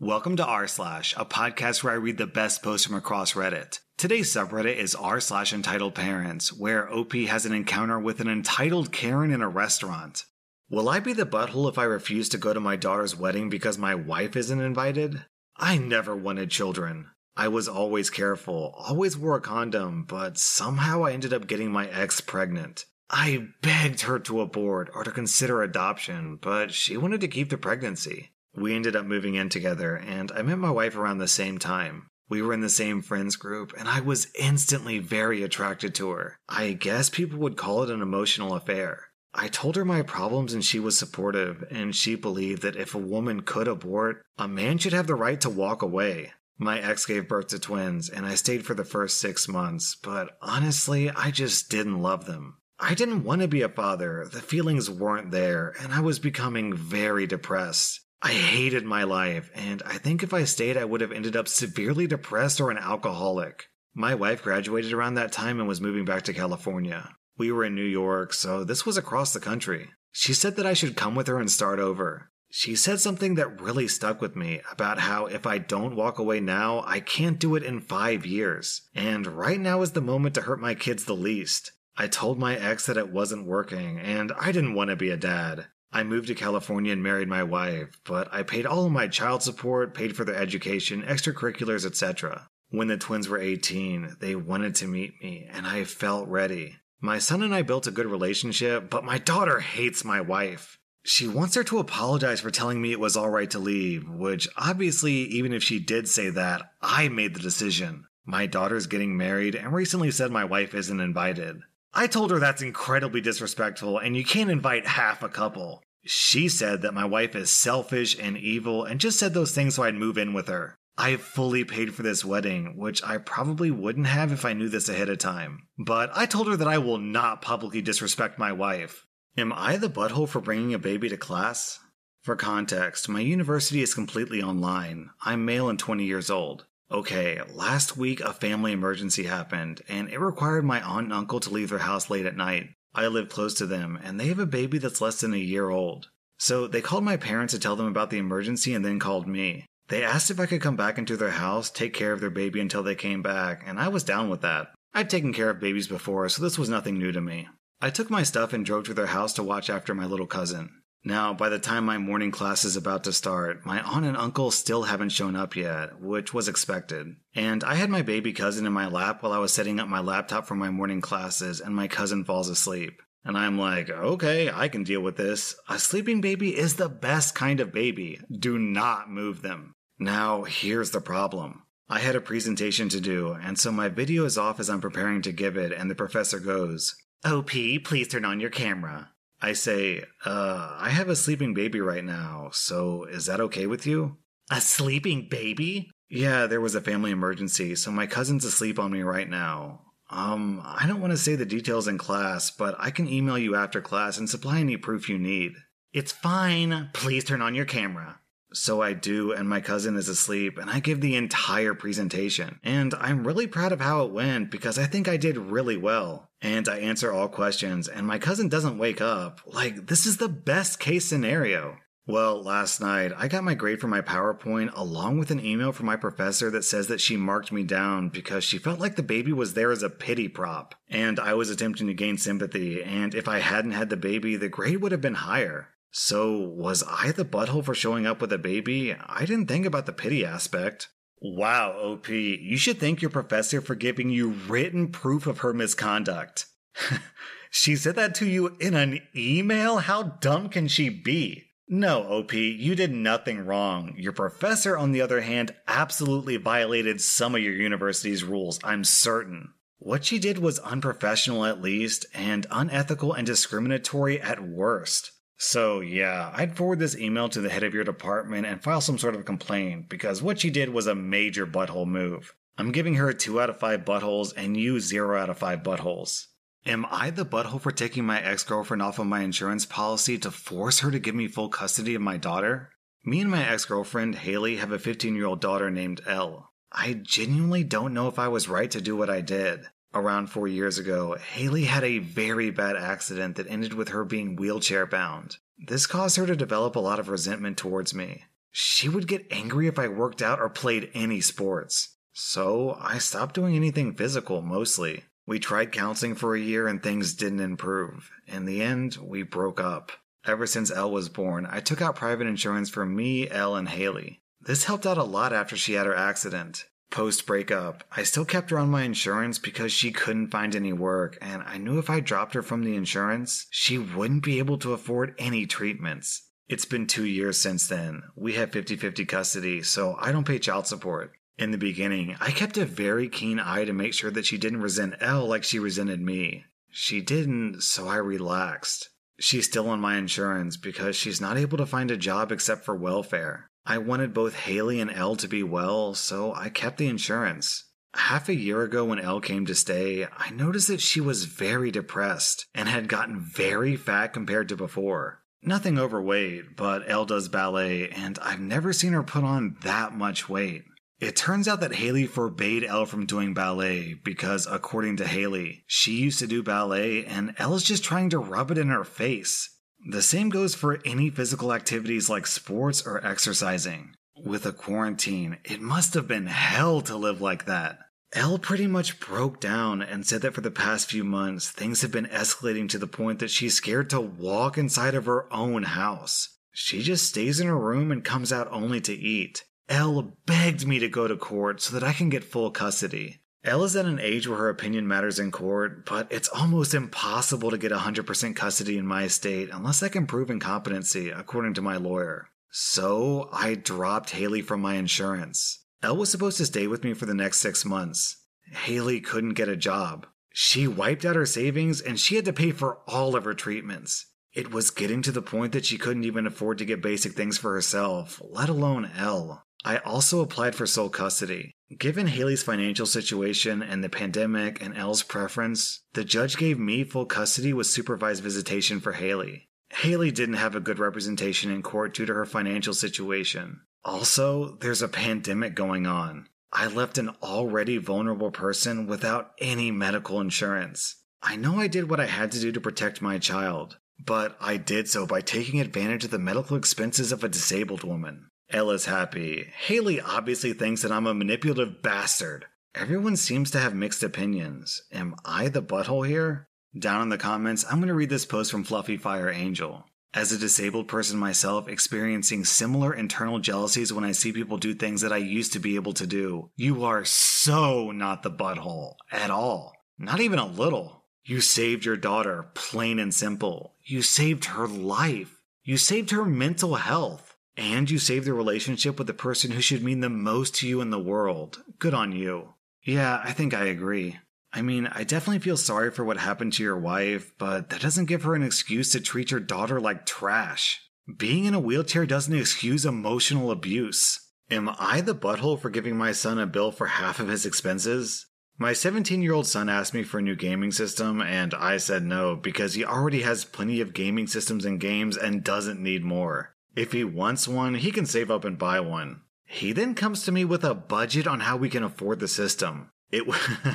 Welcome 0.00 0.36
to 0.36 0.44
r 0.44 0.68
slash, 0.68 1.14
a 1.16 1.24
podcast 1.24 1.82
where 1.82 1.94
I 1.94 1.96
read 1.96 2.18
the 2.18 2.26
best 2.26 2.62
posts 2.62 2.86
from 2.86 2.96
across 2.96 3.32
Reddit. 3.32 3.80
Today's 3.96 4.30
subreddit 4.30 4.76
is 4.76 4.94
r 4.94 5.20
slash 5.20 5.54
entitled 5.54 5.94
parents, 5.94 6.52
where 6.52 6.92
OP 6.92 7.14
has 7.14 7.46
an 7.46 7.54
encounter 7.54 7.98
with 7.98 8.20
an 8.20 8.28
entitled 8.28 8.92
Karen 8.92 9.30
in 9.30 9.40
a 9.40 9.48
restaurant. 9.48 10.26
Will 10.68 10.90
I 10.90 11.00
be 11.00 11.14
the 11.14 11.24
butthole 11.24 11.70
if 11.70 11.78
I 11.78 11.84
refuse 11.84 12.28
to 12.28 12.36
go 12.36 12.52
to 12.52 12.60
my 12.60 12.76
daughter's 12.76 13.16
wedding 13.16 13.48
because 13.48 13.78
my 13.78 13.94
wife 13.94 14.36
isn't 14.36 14.60
invited? 14.60 15.24
I 15.56 15.78
never 15.78 16.14
wanted 16.14 16.50
children. 16.50 17.06
I 17.34 17.48
was 17.48 17.66
always 17.66 18.10
careful, 18.10 18.74
always 18.76 19.16
wore 19.16 19.36
a 19.36 19.40
condom, 19.40 20.04
but 20.04 20.36
somehow 20.36 21.06
I 21.06 21.12
ended 21.12 21.32
up 21.32 21.46
getting 21.46 21.72
my 21.72 21.88
ex 21.88 22.20
pregnant. 22.20 22.84
I 23.08 23.48
begged 23.62 24.02
her 24.02 24.18
to 24.18 24.42
abort 24.42 24.90
or 24.92 25.04
to 25.04 25.10
consider 25.10 25.62
adoption, 25.62 26.36
but 26.36 26.74
she 26.74 26.98
wanted 26.98 27.22
to 27.22 27.28
keep 27.28 27.48
the 27.48 27.56
pregnancy. 27.56 28.32
We 28.56 28.74
ended 28.74 28.96
up 28.96 29.04
moving 29.04 29.34
in 29.34 29.50
together, 29.50 29.96
and 29.96 30.32
I 30.32 30.42
met 30.42 30.58
my 30.58 30.70
wife 30.70 30.96
around 30.96 31.18
the 31.18 31.28
same 31.28 31.58
time. 31.58 32.08
We 32.28 32.42
were 32.42 32.54
in 32.54 32.60
the 32.60 32.68
same 32.68 33.02
friends 33.02 33.36
group, 33.36 33.72
and 33.78 33.88
I 33.88 34.00
was 34.00 34.28
instantly 34.38 34.98
very 34.98 35.42
attracted 35.42 35.94
to 35.96 36.10
her. 36.10 36.38
I 36.48 36.72
guess 36.72 37.10
people 37.10 37.38
would 37.40 37.56
call 37.56 37.82
it 37.82 37.90
an 37.90 38.02
emotional 38.02 38.54
affair. 38.54 39.08
I 39.34 39.48
told 39.48 39.76
her 39.76 39.84
my 39.84 40.00
problems, 40.00 40.54
and 40.54 40.64
she 40.64 40.80
was 40.80 40.98
supportive, 40.98 41.64
and 41.70 41.94
she 41.94 42.14
believed 42.14 42.62
that 42.62 42.76
if 42.76 42.94
a 42.94 42.98
woman 42.98 43.42
could 43.42 43.68
abort, 43.68 44.24
a 44.38 44.48
man 44.48 44.78
should 44.78 44.94
have 44.94 45.06
the 45.06 45.14
right 45.14 45.40
to 45.42 45.50
walk 45.50 45.82
away. 45.82 46.32
My 46.58 46.80
ex 46.80 47.04
gave 47.04 47.28
birth 47.28 47.48
to 47.48 47.58
twins, 47.58 48.08
and 48.08 48.24
I 48.24 48.34
stayed 48.34 48.64
for 48.64 48.72
the 48.72 48.84
first 48.84 49.20
six 49.20 49.46
months, 49.46 49.94
but 50.02 50.38
honestly, 50.40 51.10
I 51.10 51.30
just 51.30 51.70
didn't 51.70 52.00
love 52.00 52.24
them. 52.24 52.56
I 52.80 52.94
didn't 52.94 53.24
want 53.24 53.42
to 53.42 53.48
be 53.48 53.60
a 53.60 53.68
father, 53.68 54.26
the 54.30 54.40
feelings 54.40 54.90
weren't 54.90 55.30
there, 55.30 55.74
and 55.80 55.92
I 55.92 56.00
was 56.00 56.18
becoming 56.18 56.74
very 56.74 57.26
depressed. 57.26 58.00
I 58.22 58.32
hated 58.32 58.84
my 58.84 59.04
life, 59.04 59.50
and 59.54 59.82
I 59.84 59.98
think 59.98 60.22
if 60.22 60.32
I 60.32 60.44
stayed, 60.44 60.76
I 60.76 60.84
would 60.84 61.00
have 61.00 61.12
ended 61.12 61.36
up 61.36 61.48
severely 61.48 62.06
depressed 62.06 62.60
or 62.60 62.70
an 62.70 62.78
alcoholic. 62.78 63.66
My 63.94 64.14
wife 64.14 64.42
graduated 64.42 64.92
around 64.92 65.14
that 65.14 65.32
time 65.32 65.58
and 65.58 65.68
was 65.68 65.80
moving 65.80 66.04
back 66.04 66.22
to 66.24 66.32
California. 66.32 67.14
We 67.38 67.52
were 67.52 67.64
in 67.64 67.74
New 67.74 67.84
York, 67.84 68.32
so 68.32 68.64
this 68.64 68.86
was 68.86 68.96
across 68.96 69.32
the 69.32 69.40
country. 69.40 69.90
She 70.12 70.32
said 70.32 70.56
that 70.56 70.66
I 70.66 70.72
should 70.72 70.96
come 70.96 71.14
with 71.14 71.26
her 71.26 71.38
and 71.38 71.50
start 71.50 71.78
over. 71.78 72.30
She 72.50 72.74
said 72.74 73.00
something 73.00 73.34
that 73.34 73.60
really 73.60 73.88
stuck 73.88 74.22
with 74.22 74.34
me 74.34 74.62
about 74.72 75.00
how 75.00 75.26
if 75.26 75.46
I 75.46 75.58
don't 75.58 75.96
walk 75.96 76.18
away 76.18 76.40
now, 76.40 76.82
I 76.86 77.00
can't 77.00 77.38
do 77.38 77.54
it 77.54 77.62
in 77.62 77.80
five 77.80 78.24
years. 78.24 78.88
And 78.94 79.26
right 79.26 79.60
now 79.60 79.82
is 79.82 79.92
the 79.92 80.00
moment 80.00 80.34
to 80.36 80.42
hurt 80.42 80.60
my 80.60 80.74
kids 80.74 81.04
the 81.04 81.14
least. 81.14 81.72
I 81.98 82.06
told 82.06 82.38
my 82.38 82.56
ex 82.56 82.86
that 82.86 82.96
it 82.96 83.10
wasn't 83.10 83.46
working, 83.46 83.98
and 83.98 84.32
I 84.38 84.52
didn't 84.52 84.74
want 84.74 84.90
to 84.90 84.96
be 84.96 85.10
a 85.10 85.16
dad. 85.16 85.66
I 85.92 86.02
moved 86.02 86.28
to 86.28 86.34
California 86.34 86.92
and 86.92 87.02
married 87.02 87.28
my 87.28 87.42
wife, 87.42 87.98
but 88.04 88.28
I 88.32 88.42
paid 88.42 88.66
all 88.66 88.86
of 88.86 88.92
my 88.92 89.08
child 89.08 89.42
support, 89.42 89.94
paid 89.94 90.16
for 90.16 90.24
their 90.24 90.36
education, 90.36 91.02
extracurriculars, 91.02 91.86
etc. 91.86 92.48
When 92.70 92.88
the 92.88 92.96
twins 92.96 93.28
were 93.28 93.38
18, 93.38 94.16
they 94.20 94.34
wanted 94.34 94.74
to 94.76 94.88
meet 94.88 95.22
me, 95.22 95.48
and 95.50 95.66
I 95.66 95.84
felt 95.84 96.28
ready. 96.28 96.76
My 97.00 97.18
son 97.18 97.42
and 97.42 97.54
I 97.54 97.62
built 97.62 97.86
a 97.86 97.92
good 97.92 98.06
relationship, 98.06 98.90
but 98.90 99.04
my 99.04 99.18
daughter 99.18 99.60
hates 99.60 100.04
my 100.04 100.20
wife. 100.20 100.78
She 101.04 101.28
wants 101.28 101.54
her 101.54 101.62
to 101.64 101.78
apologize 101.78 102.40
for 102.40 102.50
telling 102.50 102.82
me 102.82 102.90
it 102.90 102.98
was 102.98 103.16
alright 103.16 103.50
to 103.52 103.60
leave, 103.60 104.08
which 104.08 104.48
obviously, 104.56 105.12
even 105.12 105.52
if 105.52 105.62
she 105.62 105.78
did 105.78 106.08
say 106.08 106.30
that, 106.30 106.72
I 106.82 107.08
made 107.08 107.34
the 107.34 107.40
decision. 107.40 108.06
My 108.24 108.46
daughter's 108.46 108.88
getting 108.88 109.16
married 109.16 109.54
and 109.54 109.72
recently 109.72 110.10
said 110.10 110.32
my 110.32 110.44
wife 110.44 110.74
isn't 110.74 111.00
invited. 111.00 111.60
I 111.98 112.06
told 112.06 112.30
her 112.30 112.38
that's 112.38 112.60
incredibly 112.60 113.22
disrespectful 113.22 113.96
and 113.96 114.14
you 114.14 114.22
can't 114.22 114.50
invite 114.50 114.86
half 114.86 115.22
a 115.22 115.30
couple. 115.30 115.82
She 116.04 116.46
said 116.46 116.82
that 116.82 116.92
my 116.92 117.06
wife 117.06 117.34
is 117.34 117.50
selfish 117.50 118.18
and 118.20 118.36
evil 118.36 118.84
and 118.84 119.00
just 119.00 119.18
said 119.18 119.32
those 119.32 119.52
things 119.52 119.76
so 119.76 119.82
I'd 119.82 119.94
move 119.94 120.18
in 120.18 120.34
with 120.34 120.48
her. 120.48 120.76
I 120.98 121.16
fully 121.16 121.64
paid 121.64 121.94
for 121.94 122.02
this 122.02 122.22
wedding, 122.22 122.76
which 122.76 123.02
I 123.02 123.16
probably 123.16 123.70
wouldn't 123.70 124.08
have 124.08 124.30
if 124.30 124.44
I 124.44 124.52
knew 124.52 124.68
this 124.68 124.90
ahead 124.90 125.08
of 125.08 125.16
time. 125.16 125.68
But 125.78 126.10
I 126.14 126.26
told 126.26 126.48
her 126.48 126.56
that 126.58 126.68
I 126.68 126.76
will 126.76 126.98
not 126.98 127.40
publicly 127.40 127.80
disrespect 127.80 128.38
my 128.38 128.52
wife. 128.52 129.06
Am 129.38 129.50
I 129.54 129.78
the 129.78 129.88
butthole 129.88 130.28
for 130.28 130.42
bringing 130.42 130.74
a 130.74 130.78
baby 130.78 131.08
to 131.08 131.16
class? 131.16 131.78
For 132.24 132.36
context, 132.36 133.08
my 133.08 133.20
university 133.20 133.80
is 133.80 133.94
completely 133.94 134.42
online. 134.42 135.08
I'm 135.24 135.46
male 135.46 135.70
and 135.70 135.78
20 135.78 136.04
years 136.04 136.28
old. 136.28 136.66
Okay, 136.90 137.40
last 137.52 137.96
week 137.96 138.20
a 138.20 138.32
family 138.32 138.70
emergency 138.70 139.24
happened, 139.24 139.82
and 139.88 140.08
it 140.08 140.20
required 140.20 140.64
my 140.64 140.80
aunt 140.80 141.06
and 141.06 141.12
uncle 141.12 141.40
to 141.40 141.50
leave 141.50 141.70
their 141.70 141.80
house 141.80 142.08
late 142.10 142.26
at 142.26 142.36
night. 142.36 142.70
I 142.94 143.08
live 143.08 143.28
close 143.28 143.54
to 143.54 143.66
them, 143.66 143.98
and 144.02 144.20
they 144.20 144.28
have 144.28 144.38
a 144.38 144.46
baby 144.46 144.78
that's 144.78 145.00
less 145.00 145.20
than 145.20 145.34
a 145.34 145.38
year 145.38 145.68
old. 145.68 146.08
So 146.38 146.68
they 146.68 146.80
called 146.80 147.02
my 147.02 147.16
parents 147.16 147.52
to 147.54 147.58
tell 147.58 147.74
them 147.74 147.86
about 147.86 148.10
the 148.10 148.18
emergency 148.18 148.72
and 148.72 148.84
then 148.84 149.00
called 149.00 149.26
me. 149.26 149.66
They 149.88 150.04
asked 150.04 150.30
if 150.30 150.38
I 150.38 150.46
could 150.46 150.60
come 150.60 150.76
back 150.76 150.96
into 150.96 151.16
their 151.16 151.30
house, 151.30 151.70
take 151.70 151.92
care 151.92 152.12
of 152.12 152.20
their 152.20 152.30
baby 152.30 152.60
until 152.60 152.84
they 152.84 152.94
came 152.94 153.20
back, 153.20 153.62
and 153.66 153.80
I 153.80 153.88
was 153.88 154.04
down 154.04 154.30
with 154.30 154.42
that. 154.42 154.68
I'd 154.94 155.10
taken 155.10 155.32
care 155.32 155.50
of 155.50 155.60
babies 155.60 155.88
before, 155.88 156.28
so 156.28 156.42
this 156.42 156.58
was 156.58 156.68
nothing 156.68 156.98
new 156.98 157.10
to 157.10 157.20
me. 157.20 157.48
I 157.80 157.90
took 157.90 158.10
my 158.10 158.22
stuff 158.22 158.52
and 158.52 158.64
drove 158.64 158.84
to 158.84 158.94
their 158.94 159.06
house 159.06 159.32
to 159.34 159.42
watch 159.42 159.68
after 159.68 159.94
my 159.94 160.06
little 160.06 160.26
cousin. 160.26 160.70
Now, 161.06 161.32
by 161.32 161.50
the 161.50 161.60
time 161.60 161.84
my 161.84 161.98
morning 161.98 162.32
class 162.32 162.64
is 162.64 162.74
about 162.74 163.04
to 163.04 163.12
start, 163.12 163.64
my 163.64 163.80
aunt 163.80 164.04
and 164.04 164.16
uncle 164.16 164.50
still 164.50 164.82
haven't 164.82 165.10
shown 165.10 165.36
up 165.36 165.54
yet, 165.54 166.00
which 166.00 166.34
was 166.34 166.48
expected. 166.48 167.14
And 167.32 167.62
I 167.62 167.76
had 167.76 167.90
my 167.90 168.02
baby 168.02 168.32
cousin 168.32 168.66
in 168.66 168.72
my 168.72 168.88
lap 168.88 169.22
while 169.22 169.30
I 169.30 169.38
was 169.38 169.52
setting 169.52 169.78
up 169.78 169.86
my 169.86 170.00
laptop 170.00 170.46
for 170.46 170.56
my 170.56 170.68
morning 170.68 171.00
classes, 171.00 171.60
and 171.60 171.76
my 171.76 171.86
cousin 171.86 172.24
falls 172.24 172.48
asleep. 172.48 173.00
And 173.24 173.38
I'm 173.38 173.56
like, 173.56 173.88
okay, 173.88 174.50
I 174.50 174.66
can 174.66 174.82
deal 174.82 175.00
with 175.00 175.16
this. 175.16 175.54
A 175.68 175.78
sleeping 175.78 176.20
baby 176.20 176.58
is 176.58 176.74
the 176.74 176.88
best 176.88 177.36
kind 177.36 177.60
of 177.60 177.72
baby. 177.72 178.18
Do 178.28 178.58
not 178.58 179.08
move 179.08 179.42
them. 179.42 179.74
Now, 180.00 180.42
here's 180.42 180.90
the 180.90 181.00
problem. 181.00 181.62
I 181.88 182.00
had 182.00 182.16
a 182.16 182.20
presentation 182.20 182.88
to 182.88 183.00
do, 183.00 183.30
and 183.40 183.56
so 183.56 183.70
my 183.70 183.88
video 183.88 184.24
is 184.24 184.36
off 184.36 184.58
as 184.58 184.68
I'm 184.68 184.80
preparing 184.80 185.22
to 185.22 185.30
give 185.30 185.56
it, 185.56 185.70
and 185.70 185.88
the 185.88 185.94
professor 185.94 186.40
goes, 186.40 186.96
oh, 187.24 187.38
OP, 187.38 187.50
please 187.84 188.08
turn 188.08 188.24
on 188.24 188.40
your 188.40 188.50
camera. 188.50 189.12
I 189.40 189.52
say, 189.52 190.04
uh, 190.24 190.76
I 190.78 190.90
have 190.90 191.08
a 191.08 191.16
sleeping 191.16 191.54
baby 191.54 191.80
right 191.80 192.04
now, 192.04 192.50
so 192.52 193.04
is 193.04 193.26
that 193.26 193.40
okay 193.40 193.66
with 193.66 193.86
you? 193.86 194.16
A 194.50 194.60
sleeping 194.60 195.28
baby? 195.28 195.90
Yeah, 196.08 196.46
there 196.46 196.60
was 196.60 196.74
a 196.74 196.80
family 196.80 197.10
emergency, 197.10 197.74
so 197.74 197.90
my 197.90 198.06
cousin's 198.06 198.44
asleep 198.44 198.78
on 198.78 198.92
me 198.92 199.02
right 199.02 199.28
now. 199.28 199.82
Um, 200.08 200.62
I 200.64 200.86
don't 200.86 201.00
want 201.00 201.10
to 201.10 201.18
say 201.18 201.34
the 201.34 201.44
details 201.44 201.88
in 201.88 201.98
class, 201.98 202.50
but 202.50 202.76
I 202.78 202.90
can 202.90 203.08
email 203.08 203.36
you 203.36 203.56
after 203.56 203.80
class 203.80 204.18
and 204.18 204.30
supply 204.30 204.60
any 204.60 204.76
proof 204.76 205.08
you 205.08 205.18
need. 205.18 205.54
It's 205.92 206.12
fine. 206.12 206.90
Please 206.92 207.24
turn 207.24 207.42
on 207.42 207.54
your 207.54 207.64
camera. 207.64 208.20
So 208.52 208.80
I 208.80 208.92
do, 208.92 209.32
and 209.32 209.48
my 209.48 209.60
cousin 209.60 209.96
is 209.96 210.08
asleep, 210.08 210.56
and 210.56 210.70
I 210.70 210.80
give 210.80 211.00
the 211.00 211.16
entire 211.16 211.74
presentation. 211.74 212.60
And 212.62 212.94
I'm 212.94 213.26
really 213.26 213.46
proud 213.46 213.72
of 213.72 213.80
how 213.80 214.04
it 214.04 214.12
went 214.12 214.50
because 214.50 214.78
I 214.78 214.86
think 214.86 215.08
I 215.08 215.16
did 215.16 215.36
really 215.36 215.76
well. 215.76 216.30
And 216.40 216.68
I 216.68 216.78
answer 216.78 217.12
all 217.12 217.28
questions, 217.28 217.88
and 217.88 218.06
my 218.06 218.18
cousin 218.18 218.48
doesn't 218.48 218.78
wake 218.78 219.00
up. 219.00 219.40
Like, 219.46 219.86
this 219.88 220.06
is 220.06 220.18
the 220.18 220.28
best 220.28 220.78
case 220.78 221.04
scenario. 221.04 221.78
Well, 222.08 222.40
last 222.40 222.80
night, 222.80 223.10
I 223.16 223.26
got 223.26 223.42
my 223.42 223.54
grade 223.54 223.80
for 223.80 223.88
my 223.88 224.00
PowerPoint 224.00 224.70
along 224.76 225.18
with 225.18 225.32
an 225.32 225.44
email 225.44 225.72
from 225.72 225.86
my 225.86 225.96
professor 225.96 226.52
that 226.52 226.62
says 226.62 226.86
that 226.86 227.00
she 227.00 227.16
marked 227.16 227.50
me 227.50 227.64
down 227.64 228.10
because 228.10 228.44
she 228.44 228.58
felt 228.58 228.78
like 228.78 228.94
the 228.94 229.02
baby 229.02 229.32
was 229.32 229.54
there 229.54 229.72
as 229.72 229.82
a 229.82 229.90
pity 229.90 230.28
prop. 230.28 230.76
And 230.88 231.18
I 231.18 231.34
was 231.34 231.50
attempting 231.50 231.88
to 231.88 231.94
gain 231.94 232.16
sympathy, 232.16 232.80
and 232.80 233.12
if 233.12 233.26
I 233.26 233.40
hadn't 233.40 233.72
had 233.72 233.90
the 233.90 233.96
baby, 233.96 234.36
the 234.36 234.48
grade 234.48 234.82
would 234.82 234.92
have 234.92 235.00
been 235.00 235.14
higher. 235.14 235.70
So, 235.98 236.36
was 236.36 236.84
I 236.86 237.12
the 237.12 237.24
butthole 237.24 237.64
for 237.64 237.74
showing 237.74 238.06
up 238.06 238.20
with 238.20 238.30
a 238.30 238.36
baby? 238.36 238.94
I 238.94 239.24
didn't 239.24 239.46
think 239.46 239.64
about 239.64 239.86
the 239.86 239.94
pity 239.94 240.26
aspect. 240.26 240.90
Wow, 241.22 241.72
OP, 241.72 242.10
you 242.10 242.58
should 242.58 242.78
thank 242.78 243.00
your 243.00 243.10
professor 243.10 243.62
for 243.62 243.74
giving 243.74 244.10
you 244.10 244.28
written 244.46 244.88
proof 244.88 245.26
of 245.26 245.38
her 245.38 245.54
misconduct. 245.54 246.44
she 247.50 247.76
said 247.76 247.94
that 247.94 248.14
to 248.16 248.26
you 248.26 248.58
in 248.60 248.74
an 248.74 249.00
email? 249.16 249.78
How 249.78 250.02
dumb 250.02 250.50
can 250.50 250.68
she 250.68 250.90
be? 250.90 251.44
No, 251.66 252.02
OP, 252.02 252.34
you 252.34 252.74
did 252.74 252.92
nothing 252.92 253.46
wrong. 253.46 253.94
Your 253.96 254.12
professor, 254.12 254.76
on 254.76 254.92
the 254.92 255.00
other 255.00 255.22
hand, 255.22 255.54
absolutely 255.66 256.36
violated 256.36 257.00
some 257.00 257.34
of 257.34 257.40
your 257.40 257.54
university's 257.54 258.22
rules, 258.22 258.60
I'm 258.62 258.84
certain. 258.84 259.54
What 259.78 260.04
she 260.04 260.18
did 260.18 260.40
was 260.40 260.58
unprofessional 260.58 261.46
at 261.46 261.62
least, 261.62 262.04
and 262.12 262.46
unethical 262.50 263.14
and 263.14 263.26
discriminatory 263.26 264.20
at 264.20 264.46
worst. 264.46 265.12
So, 265.38 265.80
yeah, 265.80 266.32
I'd 266.34 266.56
forward 266.56 266.78
this 266.78 266.96
email 266.96 267.28
to 267.28 267.40
the 267.40 267.50
head 267.50 267.62
of 267.62 267.74
your 267.74 267.84
department 267.84 268.46
and 268.46 268.62
file 268.62 268.80
some 268.80 268.98
sort 268.98 269.14
of 269.14 269.26
complaint 269.26 269.88
because 269.88 270.22
what 270.22 270.40
she 270.40 270.48
did 270.48 270.70
was 270.70 270.86
a 270.86 270.94
major 270.94 271.46
butthole 271.46 271.86
move. 271.86 272.34
I'm 272.56 272.72
giving 272.72 272.94
her 272.94 273.10
a 273.10 273.14
2 273.14 273.40
out 273.40 273.50
of 273.50 273.58
5 273.58 273.84
buttholes 273.84 274.32
and 274.34 274.56
you 274.56 274.80
0 274.80 275.18
out 275.18 275.28
of 275.28 275.38
5 275.38 275.62
buttholes. 275.62 276.28
Am 276.64 276.86
I 276.90 277.10
the 277.10 277.26
butthole 277.26 277.60
for 277.60 277.70
taking 277.70 278.06
my 278.06 278.20
ex 278.20 278.44
girlfriend 278.44 278.82
off 278.82 278.98
of 278.98 279.06
my 279.06 279.20
insurance 279.20 279.66
policy 279.66 280.18
to 280.18 280.30
force 280.30 280.80
her 280.80 280.90
to 280.90 280.98
give 280.98 281.14
me 281.14 281.28
full 281.28 281.50
custody 281.50 281.94
of 281.94 282.02
my 282.02 282.16
daughter? 282.16 282.70
Me 283.04 283.20
and 283.20 283.30
my 283.30 283.46
ex 283.46 283.66
girlfriend, 283.66 284.16
Haley, 284.16 284.56
have 284.56 284.72
a 284.72 284.78
15 284.78 285.14
year 285.14 285.26
old 285.26 285.42
daughter 285.42 285.70
named 285.70 286.00
Elle. 286.06 286.50
I 286.72 286.94
genuinely 286.94 287.62
don't 287.62 287.94
know 287.94 288.08
if 288.08 288.18
I 288.18 288.28
was 288.28 288.48
right 288.48 288.70
to 288.70 288.80
do 288.80 288.96
what 288.96 289.10
I 289.10 289.20
did 289.20 289.66
around 289.96 290.28
four 290.28 290.46
years 290.46 290.78
ago, 290.78 291.16
Haley 291.34 291.64
had 291.64 291.82
a 291.82 291.98
very 291.98 292.50
bad 292.50 292.76
accident 292.76 293.36
that 293.36 293.48
ended 293.48 293.74
with 293.74 293.88
her 293.88 294.04
being 294.04 294.36
wheelchair 294.36 294.86
bound. 294.86 295.38
This 295.58 295.86
caused 295.86 296.16
her 296.16 296.26
to 296.26 296.36
develop 296.36 296.76
a 296.76 296.80
lot 296.80 296.98
of 296.98 297.08
resentment 297.08 297.56
towards 297.56 297.94
me. 297.94 298.24
She 298.50 298.88
would 298.88 299.08
get 299.08 299.26
angry 299.30 299.66
if 299.66 299.78
I 299.78 299.88
worked 299.88 300.22
out 300.22 300.40
or 300.40 300.48
played 300.48 300.90
any 300.94 301.20
sports. 301.20 301.96
So 302.12 302.78
I 302.80 302.98
stopped 302.98 303.34
doing 303.34 303.56
anything 303.56 303.94
physical 303.94 304.42
mostly. 304.42 305.04
We 305.26 305.38
tried 305.38 305.72
counseling 305.72 306.14
for 306.14 306.34
a 306.34 306.40
year 306.40 306.68
and 306.68 306.82
things 306.82 307.14
didn't 307.14 307.40
improve. 307.40 308.10
In 308.26 308.44
the 308.44 308.62
end, 308.62 308.96
we 309.02 309.22
broke 309.22 309.60
up. 309.60 309.92
Ever 310.24 310.46
since 310.46 310.70
Elle 310.70 310.90
was 310.90 311.08
born, 311.08 311.46
I 311.50 311.60
took 311.60 311.82
out 311.82 311.96
private 311.96 312.26
insurance 312.26 312.68
for 312.68 312.86
me, 312.86 313.28
Elle, 313.28 313.56
and 313.56 313.68
Haley. 313.68 314.20
This 314.40 314.64
helped 314.64 314.86
out 314.86 314.98
a 314.98 315.04
lot 315.04 315.32
after 315.32 315.56
she 315.56 315.74
had 315.74 315.86
her 315.86 315.96
accident. 315.96 316.66
Post 316.96 317.26
breakup, 317.26 317.84
I 317.94 318.04
still 318.04 318.24
kept 318.24 318.48
her 318.48 318.58
on 318.58 318.70
my 318.70 318.84
insurance 318.84 319.38
because 319.38 319.70
she 319.70 319.92
couldn't 319.92 320.30
find 320.30 320.56
any 320.56 320.72
work, 320.72 321.18
and 321.20 321.42
I 321.42 321.58
knew 321.58 321.78
if 321.78 321.90
I 321.90 322.00
dropped 322.00 322.32
her 322.32 322.40
from 322.42 322.64
the 322.64 322.74
insurance, 322.74 323.46
she 323.50 323.76
wouldn't 323.76 324.22
be 324.22 324.38
able 324.38 324.56
to 324.56 324.72
afford 324.72 325.14
any 325.18 325.44
treatments. 325.44 326.22
It's 326.48 326.64
been 326.64 326.86
two 326.86 327.04
years 327.04 327.36
since 327.36 327.68
then. 327.68 328.04
We 328.16 328.32
have 328.36 328.50
50 328.50 328.76
50 328.76 329.04
custody, 329.04 329.62
so 329.62 329.98
I 330.00 330.10
don't 330.10 330.26
pay 330.26 330.38
child 330.38 330.66
support. 330.66 331.12
In 331.36 331.50
the 331.50 331.58
beginning, 331.58 332.16
I 332.18 332.30
kept 332.30 332.56
a 332.56 332.64
very 332.64 333.10
keen 333.10 333.38
eye 333.40 333.66
to 333.66 333.74
make 333.74 333.92
sure 333.92 334.10
that 334.12 334.24
she 334.24 334.38
didn't 334.38 334.62
resent 334.62 334.94
Elle 334.98 335.28
like 335.28 335.44
she 335.44 335.58
resented 335.58 336.00
me. 336.00 336.46
She 336.70 337.02
didn't, 337.02 337.60
so 337.60 337.88
I 337.88 337.96
relaxed. 337.96 338.88
She's 339.20 339.44
still 339.44 339.68
on 339.68 339.80
my 339.80 339.98
insurance 339.98 340.56
because 340.56 340.96
she's 340.96 341.20
not 341.20 341.36
able 341.36 341.58
to 341.58 341.66
find 341.66 341.90
a 341.90 341.98
job 341.98 342.32
except 342.32 342.64
for 342.64 342.74
welfare. 342.74 343.50
I 343.66 343.78
wanted 343.78 344.14
both 344.14 344.36
Haley 344.36 344.80
and 344.80 344.90
Elle 344.90 345.16
to 345.16 345.26
be 345.26 345.42
well, 345.42 345.92
so 345.94 346.32
I 346.32 346.48
kept 346.48 346.78
the 346.78 346.86
insurance. 346.86 347.64
Half 347.94 348.28
a 348.28 348.34
year 348.34 348.62
ago, 348.62 348.84
when 348.84 349.00
Elle 349.00 349.20
came 349.20 349.44
to 349.46 349.54
stay, 349.54 350.06
I 350.16 350.30
noticed 350.30 350.68
that 350.68 350.80
she 350.80 351.00
was 351.00 351.24
very 351.24 351.70
depressed 351.70 352.46
and 352.54 352.68
had 352.68 352.88
gotten 352.88 353.18
very 353.18 353.74
fat 353.74 354.12
compared 354.12 354.48
to 354.50 354.56
before. 354.56 355.22
Nothing 355.42 355.78
overweight, 355.78 356.56
but 356.56 356.84
Elle 356.86 357.06
does 357.06 357.28
ballet, 357.28 357.88
and 357.88 358.18
I've 358.20 358.40
never 358.40 358.72
seen 358.72 358.92
her 358.92 359.02
put 359.02 359.24
on 359.24 359.56
that 359.62 359.92
much 359.92 360.28
weight. 360.28 360.64
It 360.98 361.14
turns 361.14 361.46
out 361.46 361.60
that 361.60 361.74
Haley 361.74 362.06
forbade 362.06 362.64
Elle 362.64 362.86
from 362.86 363.04
doing 363.04 363.34
ballet 363.34 363.94
because, 363.94 364.46
according 364.46 364.96
to 364.96 365.06
Haley, 365.06 365.64
she 365.66 365.92
used 365.92 366.18
to 366.20 366.26
do 366.26 366.42
ballet 366.42 367.04
and 367.04 367.34
Elle 367.38 367.54
is 367.54 367.62
just 367.64 367.84
trying 367.84 368.08
to 368.10 368.18
rub 368.18 368.50
it 368.50 368.56
in 368.56 368.68
her 368.68 368.84
face. 368.84 369.50
The 369.88 370.02
same 370.02 370.30
goes 370.30 370.56
for 370.56 370.80
any 370.84 371.10
physical 371.10 371.52
activities 371.52 372.10
like 372.10 372.26
sports 372.26 372.84
or 372.84 373.06
exercising. 373.06 373.94
With 374.16 374.44
a 374.44 374.50
quarantine, 374.50 375.38
it 375.44 375.60
must 375.60 375.94
have 375.94 376.08
been 376.08 376.26
hell 376.26 376.80
to 376.80 376.96
live 376.96 377.20
like 377.20 377.44
that. 377.44 377.78
Elle 378.12 378.40
pretty 378.40 378.66
much 378.66 378.98
broke 378.98 379.40
down 379.40 379.82
and 379.82 380.04
said 380.04 380.22
that 380.22 380.34
for 380.34 380.40
the 380.40 380.50
past 380.50 380.90
few 380.90 381.04
months, 381.04 381.50
things 381.50 381.82
have 381.82 381.92
been 381.92 382.06
escalating 382.06 382.68
to 382.70 382.78
the 382.78 382.88
point 382.88 383.20
that 383.20 383.30
she's 383.30 383.54
scared 383.54 383.88
to 383.90 384.00
walk 384.00 384.58
inside 384.58 384.96
of 384.96 385.06
her 385.06 385.32
own 385.32 385.62
house. 385.62 386.36
She 386.50 386.82
just 386.82 387.06
stays 387.06 387.38
in 387.38 387.46
her 387.46 387.58
room 387.58 387.92
and 387.92 388.02
comes 388.02 388.32
out 388.32 388.48
only 388.50 388.80
to 388.80 388.92
eat. 388.92 389.44
Elle 389.68 390.16
begged 390.26 390.66
me 390.66 390.80
to 390.80 390.88
go 390.88 391.06
to 391.06 391.16
court 391.16 391.60
so 391.60 391.72
that 391.74 391.86
I 391.86 391.92
can 391.92 392.08
get 392.08 392.24
full 392.24 392.50
custody. 392.50 393.20
Elle 393.46 393.62
is 393.62 393.76
at 393.76 393.86
an 393.86 394.00
age 394.00 394.26
where 394.26 394.38
her 394.38 394.48
opinion 394.48 394.88
matters 394.88 395.20
in 395.20 395.30
court, 395.30 395.86
but 395.86 396.10
it's 396.10 396.28
almost 396.28 396.74
impossible 396.74 397.52
to 397.52 397.58
get 397.58 397.70
100% 397.70 398.34
custody 398.34 398.76
in 398.76 398.84
my 398.84 399.04
estate 399.04 399.50
unless 399.52 399.84
I 399.84 399.88
can 399.88 400.08
prove 400.08 400.30
incompetency, 400.30 401.10
according 401.10 401.54
to 401.54 401.62
my 401.62 401.76
lawyer. 401.76 402.28
So 402.50 403.28
I 403.32 403.54
dropped 403.54 404.10
Haley 404.10 404.42
from 404.42 404.60
my 404.60 404.74
insurance. 404.74 405.64
Elle 405.80 405.96
was 405.96 406.10
supposed 406.10 406.38
to 406.38 406.46
stay 406.46 406.66
with 406.66 406.82
me 406.82 406.92
for 406.92 407.06
the 407.06 407.14
next 407.14 407.38
six 407.38 407.64
months. 407.64 408.16
Haley 408.50 409.00
couldn't 409.00 409.34
get 409.34 409.48
a 409.48 409.56
job. 409.56 410.08
She 410.32 410.66
wiped 410.66 411.04
out 411.04 411.14
her 411.14 411.24
savings 411.24 411.80
and 411.80 412.00
she 412.00 412.16
had 412.16 412.24
to 412.24 412.32
pay 412.32 412.50
for 412.50 412.80
all 412.88 413.14
of 413.14 413.24
her 413.24 413.34
treatments. 413.34 414.06
It 414.34 414.50
was 414.50 414.70
getting 414.72 415.02
to 415.02 415.12
the 415.12 415.22
point 415.22 415.52
that 415.52 415.64
she 415.64 415.78
couldn't 415.78 416.04
even 416.04 416.26
afford 416.26 416.58
to 416.58 416.64
get 416.64 416.82
basic 416.82 417.12
things 417.12 417.38
for 417.38 417.54
herself, 417.54 418.20
let 418.28 418.48
alone 418.48 418.90
Elle. 418.98 419.44
I 419.64 419.78
also 419.78 420.20
applied 420.20 420.56
for 420.56 420.66
sole 420.66 420.90
custody. 420.90 421.55
Given 421.76 422.06
Haley's 422.06 422.44
financial 422.44 422.86
situation 422.86 423.60
and 423.60 423.82
the 423.82 423.88
pandemic 423.88 424.62
and 424.62 424.76
Elle's 424.76 425.02
preference, 425.02 425.80
the 425.94 426.04
judge 426.04 426.36
gave 426.36 426.60
me 426.60 426.84
full 426.84 427.06
custody 427.06 427.52
with 427.52 427.66
supervised 427.66 428.22
visitation 428.22 428.78
for 428.78 428.92
Haley. 428.92 429.48
Haley 429.70 430.12
didn't 430.12 430.36
have 430.36 430.54
a 430.54 430.60
good 430.60 430.78
representation 430.78 431.50
in 431.50 431.62
court 431.62 431.92
due 431.92 432.06
to 432.06 432.14
her 432.14 432.24
financial 432.24 432.72
situation. 432.72 433.62
Also, 433.84 434.56
there's 434.60 434.80
a 434.80 434.88
pandemic 434.88 435.56
going 435.56 435.86
on. 435.86 436.28
I 436.52 436.68
left 436.68 436.98
an 436.98 437.10
already 437.20 437.78
vulnerable 437.78 438.30
person 438.30 438.86
without 438.86 439.32
any 439.40 439.72
medical 439.72 440.20
insurance. 440.20 441.02
I 441.20 441.34
know 441.34 441.58
I 441.58 441.66
did 441.66 441.90
what 441.90 441.98
I 441.98 442.06
had 442.06 442.30
to 442.32 442.40
do 442.40 442.52
to 442.52 442.60
protect 442.60 443.02
my 443.02 443.18
child, 443.18 443.78
but 443.98 444.36
I 444.40 444.56
did 444.56 444.88
so 444.88 445.04
by 445.04 445.20
taking 445.20 445.60
advantage 445.60 446.04
of 446.04 446.12
the 446.12 446.18
medical 446.20 446.56
expenses 446.56 447.10
of 447.10 447.24
a 447.24 447.28
disabled 447.28 447.82
woman. 447.82 448.28
Ella's 448.50 448.86
happy. 448.86 449.52
Haley 449.66 450.00
obviously 450.00 450.52
thinks 450.52 450.82
that 450.82 450.92
I'm 450.92 451.06
a 451.06 451.14
manipulative 451.14 451.82
bastard. 451.82 452.46
Everyone 452.74 453.16
seems 453.16 453.50
to 453.50 453.58
have 453.58 453.74
mixed 453.74 454.02
opinions. 454.02 454.82
Am 454.92 455.14
I 455.24 455.48
the 455.48 455.62
butthole 455.62 456.06
here? 456.06 456.48
Down 456.78 457.02
in 457.02 457.08
the 457.08 457.18
comments, 457.18 457.64
I'm 457.64 457.78
going 457.78 457.88
to 457.88 457.94
read 457.94 458.10
this 458.10 458.26
post 458.26 458.50
from 458.50 458.64
Fluffy 458.64 458.96
Fire 458.96 459.30
Angel. 459.30 459.84
As 460.12 460.32
a 460.32 460.38
disabled 460.38 460.88
person 460.88 461.18
myself, 461.18 461.68
experiencing 461.68 462.44
similar 462.44 462.94
internal 462.94 463.38
jealousies 463.38 463.92
when 463.92 464.04
I 464.04 464.12
see 464.12 464.32
people 464.32 464.56
do 464.56 464.74
things 464.74 465.00
that 465.00 465.12
I 465.12 465.18
used 465.18 465.52
to 465.54 465.58
be 465.58 465.74
able 465.74 465.92
to 465.94 466.06
do, 466.06 466.50
you 466.56 466.84
are 466.84 467.04
so 467.04 467.90
not 467.90 468.22
the 468.22 468.30
butthole 468.30 468.94
at 469.10 469.30
all. 469.30 469.74
Not 469.98 470.20
even 470.20 470.38
a 470.38 470.46
little. 470.46 471.04
You 471.24 471.40
saved 471.40 471.84
your 471.84 471.96
daughter, 471.96 472.50
plain 472.54 472.98
and 472.98 473.12
simple. 473.12 473.74
You 473.84 474.02
saved 474.02 474.46
her 474.46 474.68
life. 474.68 475.42
You 475.64 475.76
saved 475.76 476.10
her 476.12 476.24
mental 476.24 476.76
health. 476.76 477.35
And 477.56 477.90
you 477.90 477.98
saved 477.98 478.26
the 478.26 478.34
relationship 478.34 478.98
with 478.98 479.06
the 479.06 479.14
person 479.14 479.50
who 479.50 479.60
should 479.60 479.82
mean 479.82 480.00
the 480.00 480.10
most 480.10 480.54
to 480.56 480.68
you 480.68 480.80
in 480.80 480.90
the 480.90 480.98
world. 480.98 481.62
Good 481.78 481.94
on 481.94 482.12
you. 482.12 482.54
Yeah, 482.82 483.20
I 483.24 483.32
think 483.32 483.54
I 483.54 483.64
agree. 483.64 484.18
I 484.52 484.62
mean, 484.62 484.86
I 484.86 485.04
definitely 485.04 485.40
feel 485.40 485.56
sorry 485.56 485.90
for 485.90 486.04
what 486.04 486.16
happened 486.18 486.52
to 486.54 486.62
your 486.62 486.78
wife, 486.78 487.32
but 487.38 487.70
that 487.70 487.80
doesn't 487.80 488.06
give 488.06 488.22
her 488.22 488.34
an 488.34 488.42
excuse 488.42 488.92
to 488.92 489.00
treat 489.00 489.30
your 489.30 489.40
daughter 489.40 489.80
like 489.80 490.06
trash. 490.06 490.80
Being 491.16 491.44
in 491.44 491.54
a 491.54 491.60
wheelchair 491.60 492.06
doesn't 492.06 492.34
excuse 492.34 492.86
emotional 492.86 493.50
abuse. 493.50 494.20
Am 494.50 494.70
I 494.78 495.00
the 495.00 495.14
butthole 495.14 495.60
for 495.60 495.70
giving 495.70 495.96
my 495.96 496.12
son 496.12 496.38
a 496.38 496.46
bill 496.46 496.72
for 496.72 496.86
half 496.86 497.20
of 497.20 497.28
his 497.28 497.44
expenses? 497.44 498.26
My 498.58 498.72
17 498.72 499.20
year 499.20 499.34
old 499.34 499.46
son 499.46 499.68
asked 499.68 499.92
me 499.92 500.02
for 500.02 500.18
a 500.18 500.22
new 500.22 500.34
gaming 500.34 500.72
system, 500.72 501.20
and 501.20 501.52
I 501.52 501.76
said 501.76 502.04
no 502.04 502.36
because 502.36 502.74
he 502.74 502.84
already 502.84 503.22
has 503.22 503.44
plenty 503.44 503.80
of 503.80 503.92
gaming 503.92 504.26
systems 504.26 504.64
and 504.64 504.80
games 504.80 505.16
and 505.16 505.44
doesn't 505.44 505.82
need 505.82 506.04
more. 506.04 506.55
If 506.76 506.92
he 506.92 507.02
wants 507.02 507.48
one, 507.48 507.74
he 507.74 507.90
can 507.90 508.06
save 508.06 508.30
up 508.30 508.44
and 508.44 508.58
buy 508.58 508.80
one. 508.80 509.22
He 509.46 509.72
then 509.72 509.94
comes 509.94 510.24
to 510.24 510.32
me 510.32 510.44
with 510.44 510.62
a 510.62 510.74
budget 510.74 511.26
on 511.26 511.40
how 511.40 511.56
we 511.56 511.70
can 511.70 511.82
afford 511.82 512.20
the 512.20 512.28
system. 512.28 512.90
It, 513.10 513.24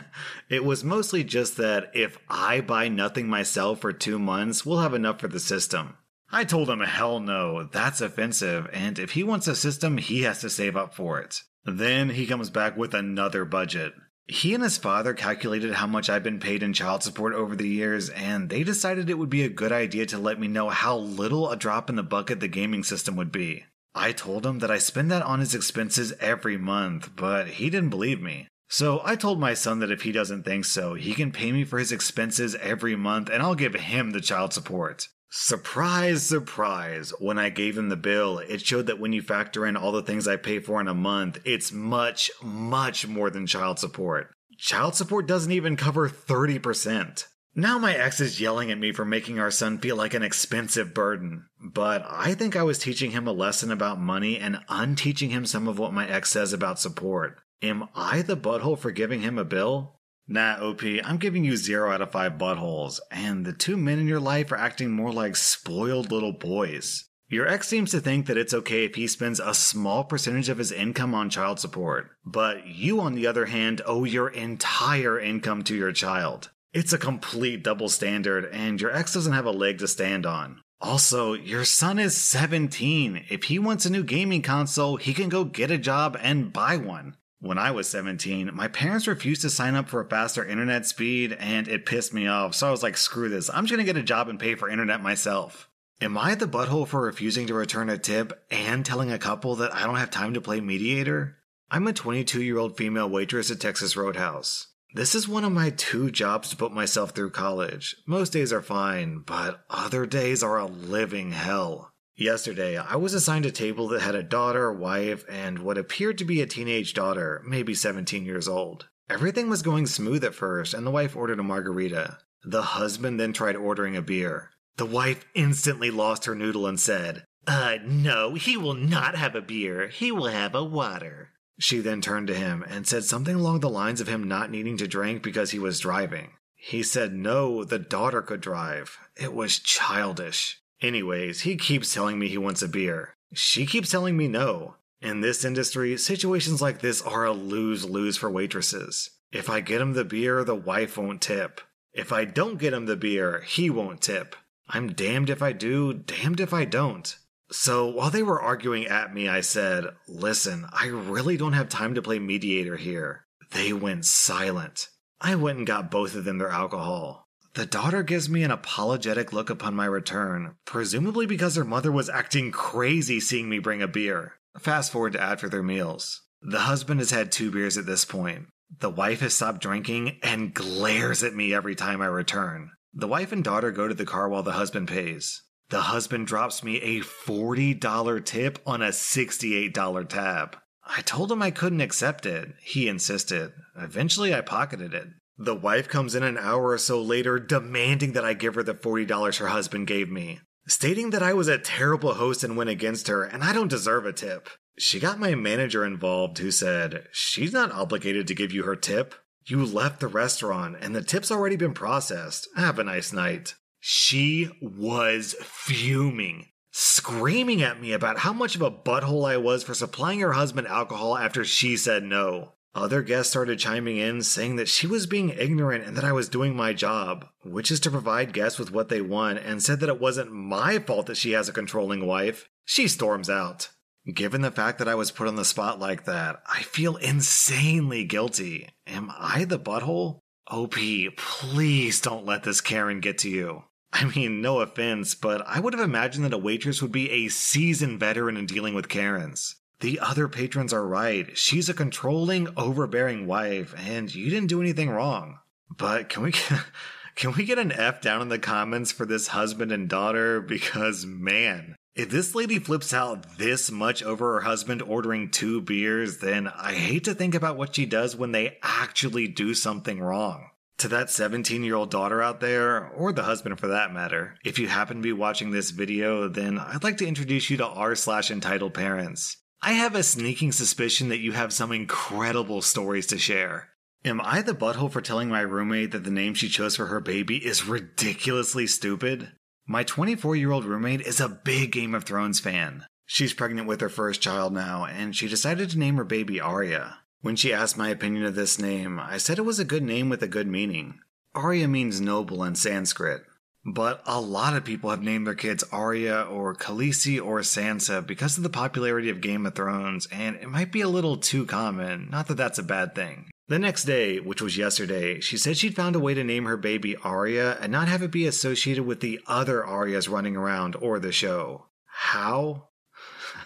it 0.50 0.63
was 0.63 0.84
mostly 0.84 1.24
just 1.24 1.58
that 1.58 1.89
if 1.93 2.17
I 2.29 2.62
buy 2.62 2.89
nothing 2.89 3.27
myself 3.27 3.81
for 3.81 3.91
two 3.91 4.20
months, 4.20 4.65
we'll 4.65 4.79
have 4.79 4.93
enough 4.93 5.20
for 5.20 5.27
the 5.27 5.39
system. 5.39 5.98
I 6.31 6.43
told 6.43 6.70
him, 6.70 6.79
hell 6.79 7.20
no, 7.20 7.63
that's 7.63 8.00
offensive, 8.00 8.70
and 8.72 8.98
if 9.00 9.12
he 9.12 9.24
wants 9.24 9.48
a 9.48 9.55
system, 9.55 9.98
he 9.98 10.22
has 10.22 10.39
to 10.41 10.50
save 10.50 10.77
up 10.77 10.93
for 10.93 11.20
it. 11.20 11.41
Then 11.65 12.10
he 12.10 12.25
comes 12.25 12.50
back 12.50 12.77
with 12.77 12.93
another 12.93 13.43
budget. 13.43 13.93
He 14.32 14.54
and 14.54 14.64
his 14.64 14.78
father 14.78 15.14
calculated 15.14 15.74
how 15.74 15.88
much 15.88 16.10
I've 16.10 16.24
been 16.24 16.40
paid 16.40 16.64
in 16.64 16.72
child 16.72 17.04
support 17.04 17.34
over 17.34 17.54
the 17.54 17.68
years, 17.68 18.10
and 18.12 18.48
they 18.48 18.64
decided 18.64 19.10
it 19.10 19.18
would 19.18 19.30
be 19.30 19.44
a 19.44 19.50
good 19.50 19.74
idea 19.74 20.06
to 20.06 20.18
let 20.18 20.40
me 20.40 20.48
know 20.48 20.70
how 20.70 20.96
little 20.96 21.52
a 21.52 21.58
drop 21.58 21.90
in 21.90 21.98
the 21.98 22.02
bucket 22.02 22.40
the 22.40 22.48
gaming 22.48 22.86
system 22.86 23.18
would 23.18 23.30
be. 23.34 23.66
I 23.94 24.14
told 24.14 24.46
him 24.46 24.60
that 24.60 24.72
I 24.72 24.78
spend 24.78 25.12
that 25.12 25.22
on 25.22 25.42
his 25.42 25.54
expenses 25.54 26.14
every 26.22 26.56
month, 26.56 27.10
but 27.14 27.48
he 27.50 27.70
didn't 27.70 27.90
believe 27.90 28.22
me. 28.22 28.48
So 28.70 29.02
I 29.04 29.18
told 29.18 29.38
my 29.38 29.54
son 29.54 29.80
that 29.80 29.92
if 29.92 30.04
he 30.04 30.14
doesn't 30.14 30.44
think 30.44 30.64
so, 30.64 30.94
he 30.94 31.14
can 31.14 31.34
pay 31.34 31.52
me 31.52 31.66
for 31.66 31.78
his 31.78 31.92
expenses 31.92 32.56
every 32.56 32.96
month 32.96 33.30
and 33.30 33.44
I'll 33.44 33.54
give 33.54 33.74
him 33.74 34.12
the 34.12 34.22
child 34.22 34.54
support. 34.54 35.10
Surprise, 35.34 36.24
surprise. 36.24 37.14
When 37.20 37.40
I 37.40 37.48
gave 37.48 37.78
him 37.78 37.88
the 37.88 37.96
bill, 37.96 38.40
it 38.40 38.66
showed 38.66 38.88
that 38.88 39.00
when 39.00 39.14
you 39.14 39.22
factor 39.22 39.66
in 39.66 39.78
all 39.78 39.94
the 39.94 40.02
things 40.02 40.28
I 40.28 40.36
pay 40.36 40.60
for 40.60 40.82
in 40.82 40.90
a 40.90 40.94
month, 40.94 41.40
it's 41.46 41.72
much, 41.72 42.30
much 42.44 43.08
more 43.08 43.30
than 43.30 43.48
child 43.48 43.80
support. 43.80 44.34
Child 44.58 44.94
support 44.96 45.28
doesn't 45.28 45.54
even 45.54 45.78
cover 45.78 46.10
30%. 46.10 47.28
Now 47.56 47.78
my 47.78 47.96
ex 47.96 48.20
is 48.20 48.42
yelling 48.42 48.72
at 48.72 48.78
me 48.78 48.92
for 48.92 49.06
making 49.06 49.40
our 49.40 49.52
son 49.52 49.78
feel 49.78 49.96
like 49.96 50.14
an 50.14 50.22
expensive 50.22 50.94
burden. 50.94 51.46
But 51.62 52.06
I 52.10 52.34
think 52.34 52.58
I 52.58 52.64
was 52.64 52.78
teaching 52.78 53.12
him 53.12 53.26
a 53.26 53.32
lesson 53.32 53.72
about 53.72 54.02
money 54.02 54.38
and 54.38 54.60
unteaching 54.68 55.30
him 55.30 55.46
some 55.46 55.66
of 55.66 55.80
what 55.80 55.94
my 55.94 56.10
ex 56.10 56.30
says 56.30 56.52
about 56.52 56.78
support. 56.78 57.40
Am 57.62 57.88
I 57.96 58.22
the 58.22 58.36
butthole 58.36 58.78
for 58.78 58.92
giving 58.92 59.22
him 59.22 59.38
a 59.38 59.46
bill? 59.46 60.00
Nah, 60.28 60.58
OP, 60.62 60.84
I'm 61.04 61.18
giving 61.18 61.44
you 61.44 61.58
0 61.58 61.92
out 61.92 62.01
of 62.01 62.12
5 62.12 62.34
buttholes, 62.34 63.00
and 63.10 63.46
the 63.46 63.54
two 63.54 63.75
men 63.75 64.00
in 64.00 64.08
your 64.08 64.20
life 64.20 64.51
are 64.51 64.58
acting 64.58 64.92
more 64.92 65.12
like 65.12 65.36
spoiled 65.36 66.12
little 66.12 66.32
boys. 66.34 67.06
Your 67.28 67.48
ex 67.48 67.68
seems 67.68 67.92
to 67.92 68.01
think 68.01 68.25
that 68.25 68.38
it's 68.38 68.54
okay 68.54 68.84
if 68.84 68.96
he 68.96 69.08
spends 69.08 69.40
a 69.40 69.54
small 69.54 70.04
percentage 70.04 70.50
of 70.50 70.58
his 70.58 70.72
income 70.72 71.16
on 71.16 71.30
child 71.30 71.60
support, 71.60 72.12
but 72.25 72.68
you, 72.68 73.00
on 73.00 73.16
the 73.16 73.25
other 73.25 73.46
hand, 73.46 73.82
owe 73.86 74.04
your 74.04 74.30
entire 74.30 75.20
income 75.20 75.63
to 75.63 75.75
your 75.75 75.94
child. 75.94 76.50
It's 76.74 76.94
a 76.94 76.98
complete 76.98 77.63
double 77.63 77.90
standard, 77.90 78.46
and 78.51 78.80
your 78.80 78.96
ex 78.96 79.13
doesn't 79.13 79.34
have 79.34 79.46
a 79.46 79.51
leg 79.51 79.80
to 79.80 79.88
stand 79.88 80.25
on. 80.25 80.62
Also, 80.82 81.34
your 81.34 81.63
son 81.63 82.00
is 82.00 82.18
17. 82.18 83.25
If 83.30 83.44
he 83.44 83.60
wants 83.60 83.86
a 83.86 83.92
new 83.92 84.04
gaming 84.04 84.42
console, 84.42 84.98
he 84.98 85.13
can 85.13 85.30
go 85.30 85.44
get 85.44 85.72
a 85.72 85.78
job 85.78 86.18
and 86.22 86.51
buy 86.51 86.75
one. 86.75 87.16
When 87.43 87.57
I 87.57 87.71
was 87.71 87.89
17, 87.89 88.51
my 88.53 88.67
parents 88.67 89.07
refused 89.07 89.41
to 89.41 89.50
sign 89.50 89.74
up 89.74 89.89
for 89.89 90.00
a 90.00 90.07
faster 90.07 90.45
internet 90.45 90.86
speed 90.86 91.36
and 91.39 91.67
it 91.67 91.88
pissed 91.88 92.13
me 92.13 92.27
off. 92.27 92.53
So 92.53 92.67
I 92.67 92.71
was 92.71 92.83
like, 92.83 92.95
screw 92.95 93.29
this. 93.29 93.50
I'm 93.50 93.65
just 93.65 93.71
gonna 93.71 93.83
get 93.83 93.98
a 93.98 94.03
job 94.03 94.29
and 94.29 94.39
pay 94.39 94.53
for 94.53 94.69
internet 94.69 95.01
myself. 95.01 95.67
Am 96.01 96.19
I 96.19 96.36
the 96.36 96.45
butthole 96.45 96.88
for 96.88 97.01
refusing 97.01 97.48
to 97.48 97.55
return 97.55 97.89
a 97.89 97.98
tip 97.98 98.45
and 98.51 98.86
telling 98.86 99.12
a 99.12 99.17
couple 99.17 99.55
that 99.55 99.74
I 99.74 99.88
don't 99.88 99.95
have 99.95 100.12
time 100.12 100.36
to 100.36 100.41
play 100.41 100.62
mediator? 100.62 101.38
I'm 101.71 101.88
a 101.88 101.93
22 101.93 102.43
year 102.43 102.60
old 102.60 102.77
female 102.77 103.10
waitress 103.10 103.50
at 103.50 103.60
Texas 103.60 103.98
Roadhouse. 103.98 104.67
This 104.93 105.15
is 105.15 105.27
one 105.27 105.43
of 105.43 105.51
my 105.51 105.71
two 105.71 106.12
jobs 106.12 106.51
to 106.51 106.57
put 106.57 106.71
myself 106.71 107.12
through 107.12 107.31
college. 107.31 107.95
Most 108.05 108.33
days 108.33 108.53
are 108.53 108.62
fine, 108.62 109.24
but 109.25 109.63
other 109.67 110.05
days 110.05 110.43
are 110.43 110.60
a 110.60 110.65
living 110.67 111.31
hell. 111.31 111.90
Yesterday, 112.15 112.77
I 112.77 112.98
was 112.98 113.13
assigned 113.13 113.46
a 113.46 113.51
table 113.51 113.88
that 113.89 114.01
had 114.01 114.15
a 114.15 114.24
daughter, 114.24 114.72
wife, 114.72 115.25
and 115.30 115.60
what 115.60 115.77
appeared 115.77 116.18
to 116.20 116.25
be 116.25 116.41
a 116.41 116.46
teenage 116.46 116.94
daughter, 116.94 117.41
maybe 117.46 117.74
17 117.74 118.25
years 118.25 118.48
old. 118.48 118.89
Everything 119.10 119.50
was 119.50 119.62
going 119.62 119.88
smooth 119.88 120.24
at 120.24 120.36
first, 120.36 120.74
and 120.74 120.86
the 120.86 120.91
wife 120.91 121.15
ordered 121.15 121.39
a 121.39 121.44
margarita. 121.44 122.20
The 122.44 122.62
husband 122.62 123.20
then 123.20 123.34
tried 123.34 123.56
ordering 123.56 123.96
a 123.96 124.01
beer. 124.01 124.51
The 124.77 124.86
wife 124.86 125.25
instantly 125.36 125.91
lost 125.91 126.25
her 126.25 126.36
noodle 126.36 126.65
and 126.65 126.80
said, 126.80 127.25
Uh, 127.46 127.77
no, 127.86 128.36
he 128.36 128.58
will 128.58 128.74
not 128.74 129.15
have 129.15 129.36
a 129.36 129.41
beer. 129.41 129.88
He 129.88 130.12
will 130.12 130.27
have 130.27 130.56
a 130.56 130.63
water. 130.63 131.30
She 131.60 131.80
then 131.80 132.01
turned 132.01 132.27
to 132.27 132.36
him 132.36 132.63
and 132.68 132.88
said 132.88 133.03
something 133.03 133.36
along 133.36 133.60
the 133.60 133.70
lines 133.70 134.01
of 134.01 134.08
him 134.08 134.27
not 134.27 134.50
needing 134.50 134.77
to 134.77 134.88
drink 134.88 135.22
because 135.22 135.51
he 135.51 135.60
was 135.60 135.80
driving. 135.80 136.32
He 136.56 136.84
said 136.84 137.13
no, 137.13 137.63
the 137.63 137.80
daughter 137.80 138.22
could 138.22 138.41
drive. 138.41 138.98
It 139.15 139.34
was 139.34 139.60
childish. 139.60 140.61
Anyways, 140.82 141.42
he 141.42 141.56
keeps 141.58 141.94
telling 141.94 142.18
me 142.18 142.28
he 142.28 142.38
wants 142.38 142.62
a 142.62 142.68
beer. 142.68 143.16
She 143.34 143.66
keeps 143.66 143.90
telling 143.90 144.18
me 144.18 144.28
no. 144.28 144.76
In 145.02 145.22
this 145.22 145.46
industry, 145.46 145.98
situations 145.98 146.62
like 146.62 146.80
this 146.80 147.02
are 147.02 147.26
a 147.26 147.32
lose 147.32 147.86
lose 147.86 148.18
for 148.18 148.30
waitresses. 148.30 149.10
If 149.32 149.50
I 149.50 149.62
get 149.62 149.82
him 149.82 149.94
the 149.94 150.04
beer, 150.04 150.44
the 150.44 150.56
wife 150.56 150.98
won't 150.98 151.22
tip. 151.22 151.62
If 151.94 152.12
I 152.12 152.26
don't 152.26 152.60
get 152.60 152.74
him 152.74 152.86
the 152.86 152.96
beer, 152.96 153.42
he 153.42 153.70
won't 153.70 154.02
tip. 154.02 154.36
I'm 154.70 154.94
damned 154.94 155.30
if 155.30 155.42
I 155.42 155.52
do, 155.52 155.94
damned 155.94 156.40
if 156.40 156.54
I 156.54 156.66
don't. 156.66 157.16
So 157.52 157.88
while 157.88 158.10
they 158.10 158.24
were 158.24 158.42
arguing 158.42 158.86
at 158.86 159.14
me, 159.14 159.28
I 159.28 159.42
said, 159.42 159.86
Listen, 160.08 160.68
I 160.72 160.88
really 160.88 161.36
don't 161.36 161.54
have 161.54 161.70
time 161.70 161.96
to 161.96 162.02
play 162.02 162.20
mediator 162.20 162.78
here. 162.78 163.26
They 163.52 163.74
went 163.74 164.06
silent. 164.06 164.88
I 165.20 165.36
went 165.36 165.58
and 165.58 165.68
got 165.68 165.92
both 165.92 166.16
of 166.16 166.24
them 166.24 166.38
their 166.38 166.50
alcohol. 166.50 167.21
The 167.53 167.65
daughter 167.65 168.01
gives 168.01 168.29
me 168.29 168.43
an 168.43 168.51
apologetic 168.51 169.34
look 169.34 169.50
upon 169.50 169.75
my 169.75 169.86
return, 169.86 170.55
presumably 170.63 171.25
because 171.25 171.55
her 171.55 171.65
mother 171.65 171.91
was 171.91 172.10
acting 172.10 172.51
crazy 172.51 173.20
seeing 173.20 173.50
me 173.50 173.60
bring 173.60 173.81
a 173.81 173.89
beer. 173.89 174.36
Fast 174.58 174.91
forward 174.91 175.13
to 175.13 175.22
after 175.22 175.50
their 175.50 175.63
meals. 175.63 176.22
The 176.41 176.62
husband 176.62 177.01
has 177.01 177.12
had 177.12 177.31
two 177.31 177.51
beers 177.51 177.77
at 177.77 177.86
this 177.86 178.05
point. 178.05 178.48
The 178.79 178.89
wife 178.89 179.20
has 179.20 179.34
stopped 179.34 179.62
drinking 179.62 180.20
and 180.24 180.53
glares 180.53 181.24
at 181.24 181.36
me 181.36 181.53
every 181.53 181.75
time 181.75 182.01
I 182.01 182.05
return. 182.05 182.72
The 182.93 183.08
wife 183.08 183.34
and 183.34 183.43
daughter 183.43 183.72
go 183.72 183.88
to 183.88 183.93
the 183.93 184.05
car 184.05 184.29
while 184.29 184.43
the 184.43 184.53
husband 184.53 184.88
pays. 184.88 185.41
The 185.70 185.81
husband 185.81 186.27
drops 186.27 186.63
me 186.63 186.77
a 186.81 187.01
$40 187.01 188.25
tip 188.25 188.60
on 188.65 188.81
a 188.81 188.89
$68 188.89 190.08
tab. 190.10 190.58
I 190.86 191.01
told 191.01 191.31
him 191.31 191.41
I 191.41 191.51
couldn't 191.51 191.81
accept 191.81 192.25
it. 192.25 192.53
He 192.62 192.88
insisted. 192.88 193.51
Eventually, 193.77 194.34
I 194.34 194.41
pocketed 194.41 194.93
it. 194.93 195.08
The 195.38 195.56
wife 195.56 195.88
comes 195.88 196.16
in 196.16 196.24
an 196.24 196.38
hour 196.38 196.70
or 196.70 196.78
so 196.78 197.02
later 197.02 197.40
demanding 197.40 198.14
that 198.14 198.26
I 198.26 198.34
give 198.34 198.56
her 198.56 198.64
the 198.64 198.74
$40 198.74 199.38
her 199.38 199.48
husband 199.48 199.88
gave 199.88 200.10
me, 200.10 200.40
stating 200.68 201.10
that 201.12 201.24
I 201.24 201.34
was 201.34 201.48
a 201.48 201.58
terrible 201.58 202.16
host 202.16 202.44
and 202.44 202.56
went 202.56 202.70
against 202.70 203.08
her 203.08 203.24
and 203.24 203.44
I 203.44 203.54
don't 203.54 203.68
deserve 203.68 204.06
a 204.06 204.14
tip. 204.14 204.50
She 204.78 205.00
got 205.00 205.20
my 205.20 205.36
manager 205.36 205.86
involved 205.86 206.38
who 206.38 206.52
said, 206.52 207.08
She's 207.12 207.54
not 207.54 207.72
obligated 207.72 208.28
to 208.28 208.36
give 208.36 208.52
you 208.52 208.64
her 208.64 208.76
tip. 208.76 209.16
You 209.46 209.66
left 209.66 210.00
the 210.00 210.08
restaurant 210.08 210.78
and 210.80 210.96
the 210.96 211.04
tip's 211.04 211.32
already 211.32 211.56
been 211.56 211.74
processed. 211.74 212.48
Have 212.56 212.80
a 212.80 212.84
nice 212.84 213.12
night. 213.12 213.56
She 213.80 214.50
was 214.62 215.36
fuming, 215.42 216.50
screaming 216.72 217.64
at 217.64 217.82
me 217.82 217.94
about 217.94 218.20
how 218.20 218.32
much 218.32 218.56
of 218.56 218.62
a 218.62 218.70
butthole 218.70 219.28
I 219.28 219.38
was 219.38 219.64
for 219.64 219.74
supplying 219.74 220.20
her 220.20 220.34
husband 220.34 220.68
alcohol 220.68 221.18
after 221.18 221.44
she 221.44 221.76
said 221.76 222.04
no. 222.04 222.54
Other 222.74 223.01
guests 223.01 223.32
started 223.32 223.60
chiming 223.60 223.98
in, 223.98 224.22
saying 224.22 224.56
that 224.56 224.70
she 224.70 224.88
was 224.88 225.06
being 225.06 225.30
ignorant 225.30 225.86
and 225.86 225.98
that 225.98 226.06
I 226.06 226.13
was 226.13 226.30
doing 226.30 226.56
my 226.56 226.72
job, 226.72 227.25
which 227.44 227.70
is 227.70 227.82
to 227.82 227.92
provide 227.92 228.32
guests 228.32 228.58
with 228.58 228.72
what 228.72 228.88
they 228.88 229.01
want, 229.01 229.40
and 229.40 229.62
said 229.62 229.82
that 229.82 229.90
it 229.90 230.00
wasn't 230.00 230.32
my 230.32 230.80
fault 230.80 231.08
that 231.08 231.18
she 231.18 231.32
has 231.32 231.50
a 231.50 231.54
controlling 231.54 232.06
wife. 232.06 232.48
She 232.63 232.88
storms 232.88 233.30
out. 233.30 233.70
Given 234.12 234.42
the 234.42 234.51
fact 234.51 234.80
that 234.80 234.88
I 234.88 234.96
was 234.96 235.12
put 235.12 235.28
on 235.28 235.36
the 235.36 235.46
spot 235.46 235.80
like 235.80 236.06
that, 236.06 236.42
I 236.48 236.62
feel 236.63 236.96
insanely 236.96 238.06
guilty. 238.06 238.70
Am 238.88 239.12
I 239.16 239.44
the 239.46 239.60
butthole? 239.60 240.20
OP, 240.50 240.75
please 241.18 242.01
don't 242.01 242.25
let 242.25 242.44
this 242.44 242.62
Karen 242.62 243.00
get 243.00 243.18
to 243.20 243.30
you. 243.30 243.63
I 243.94 244.06
mean, 244.06 244.42
no 244.42 244.62
offense, 244.62 245.13
but 245.13 245.46
I 245.46 245.60
would 245.60 245.74
have 245.74 245.84
imagined 245.84 246.25
that 246.25 246.34
a 246.34 246.38
waitress 246.38 246.82
would 246.82 246.92
be 246.92 247.12
a 247.12 247.28
seasoned 247.28 248.00
veteran 248.00 248.38
in 248.38 248.46
dealing 248.46 248.74
with 248.74 248.90
Karens. 248.90 249.56
The 249.82 250.00
other 250.00 250.28
patrons 250.28 250.74
are 250.74 250.88
right. 250.88 251.36
She's 251.36 251.68
a 251.68 251.74
controlling, 251.74 252.48
overbearing 252.56 253.26
wife, 253.26 253.74
and 253.78 254.14
you 254.14 254.30
didn't 254.30 254.50
do 254.50 254.62
anything 254.62 254.92
wrong. 254.92 255.40
But 255.76 256.08
can 256.08 256.22
we 256.22 256.34
can 257.16 257.34
we 257.34 257.46
get 257.46 257.58
an 257.58 257.72
F 257.72 258.00
down 258.00 258.22
in 258.22 258.30
the 258.30 258.38
comments 258.38 258.92
for 258.92 259.08
this 259.08 259.28
husband 259.28 259.72
and 259.72 259.90
daughter? 259.90 260.40
Because 260.48 261.06
man, 261.08 261.76
if 261.96 262.10
this 262.10 262.36
lady 262.36 262.60
flips 262.60 262.94
out 262.94 263.40
this 263.40 263.72
much 263.72 264.04
over 264.04 264.34
her 264.34 264.42
husband 264.42 264.84
ordering 264.84 265.32
two 265.32 265.62
beers, 265.62 266.20
then 266.20 266.48
I 266.48 266.74
hate 266.74 267.06
to 267.06 267.16
think 267.16 267.34
about 267.34 267.58
what 267.58 267.76
she 267.76 267.88
does 267.88 268.16
when 268.16 268.34
they 268.34 268.60
actually 268.62 269.28
do 269.28 269.56
something 269.56 270.00
wrong. 270.00 270.50
To 270.78 270.88
that 270.90 271.10
17 271.10 271.64
year 271.64 271.76
old 271.76 271.90
daughter 271.90 272.22
out 272.22 272.40
there, 272.40 272.88
or 272.90 273.14
the 273.14 273.24
husband 273.24 273.60
for 273.60 273.68
that 273.68 273.94
matter, 273.94 274.36
if 274.46 274.60
you 274.60 274.68
happen 274.68 274.98
to 274.98 275.04
be 275.04 275.14
watching 275.14 275.50
this 275.50 275.72
video, 275.72 276.28
then 276.28 276.60
I'd 276.60 276.84
like 276.84 276.98
to 276.98 277.08
introduce 277.08 277.50
you 277.50 277.58
to 277.58 277.68
r 277.68 277.96
slash 277.96 278.30
entitled 278.30 278.76
parents. 278.76 279.38
I 279.63 279.74
have 279.74 279.94
a 279.94 280.01
sneaking 280.01 280.53
suspicion 280.53 281.10
that 281.10 281.20
you 281.20 281.34
have 281.34 281.53
some 281.53 281.72
incredible 281.72 282.63
stories 282.63 283.06
to 283.08 283.20
share. 283.20 283.70
Am 284.03 284.20
I 284.20 284.41
the 284.41 284.56
butthole 284.56 284.91
for 284.91 285.01
telling 285.01 285.30
my 285.30 285.41
roommate 285.41 285.91
that 285.91 286.03
the 286.03 286.10
name 286.10 286.34
she 286.34 286.50
chose 286.50 286.75
for 286.75 286.88
her 286.88 287.00
baby 287.00 287.38
is 287.38 287.68
ridiculously 287.68 288.65
stupid? 288.65 289.34
My 289.68 289.84
24 289.84 290.36
year 290.36 290.51
old 290.51 290.65
roommate 290.65 291.01
is 291.01 291.20
a 291.20 291.30
big 291.30 291.72
Game 291.72 291.94
of 291.94 292.06
Thrones 292.06 292.39
fan. 292.39 292.86
She's 293.06 293.36
pregnant 293.36 293.68
with 293.68 293.82
her 293.82 293.89
first 293.89 294.20
child 294.20 294.51
now, 294.51 294.86
and 294.86 295.15
she 295.15 295.27
decided 295.27 295.70
to 295.70 295.77
name 295.77 295.98
her 295.98 296.06
baby 296.06 296.41
Arya. 296.41 296.98
When 297.22 297.36
she 297.36 297.53
asked 297.53 297.77
my 297.77 297.89
opinion 297.89 298.25
of 298.25 298.34
this 298.34 298.58
name, 298.58 299.00
I 299.00 299.18
said 299.18 299.38
it 299.38 299.44
was 299.44 299.60
a 299.60 299.65
good 299.65 299.84
name 299.84 300.10
with 300.10 300.24
a 300.24 300.27
good 300.27 300.48
meaning. 300.48 301.00
Arya 301.36 301.68
means 301.68 302.01
noble 302.01 302.44
in 302.44 302.56
Sanskrit, 302.56 303.22
but 303.65 304.01
a 304.06 304.20
lot 304.20 304.56
of 304.56 304.65
people 304.65 304.89
have 304.89 305.03
named 305.03 305.27
their 305.27 305.36
kids 305.36 305.63
Arya 305.72 306.24
or 306.24 306.56
Khaleesi 306.56 307.24
or 307.24 307.39
Sansa 307.39 308.06
because 308.06 308.38
of 308.38 308.44
the 308.44 308.50
popularity 308.50 309.10
of 309.10 309.22
Game 309.22 309.46
of 309.46 309.56
Thrones, 309.56 310.08
and 310.12 310.36
it 310.38 310.50
might 310.50 310.72
be 310.72 310.82
a 310.82 310.88
little 310.89 311.18
too 311.18 311.46
common. 311.46 312.10
Not 312.10 312.27
that 312.27 312.38
that's 312.38 312.60
a 312.60 312.63
bad 312.63 312.96
thing. 312.96 313.30
The 313.48 313.60
next 313.60 313.84
day, 313.84 314.20
which 314.20 314.41
was 314.41 314.58
yesterday, 314.58 315.20
she 315.20 315.38
said 315.38 315.58
she'd 315.58 315.75
found 315.75 315.96
a 315.96 316.00
way 316.00 316.13
to 316.13 316.24
name 316.24 316.46
her 316.46 316.58
baby 316.58 316.96
Arya 316.96 317.58
and 317.60 317.72
not 317.72 317.89
have 317.89 318.01
it 318.01 318.12
be 318.12 318.25
associated 318.25 318.86
with 318.86 319.01
the 319.01 319.20
other 319.27 319.62
Aryas 319.62 320.10
running 320.10 320.36
around 320.38 320.75
or 320.77 321.00
the 321.00 321.12
show. 321.12 321.68
How? 321.86 322.70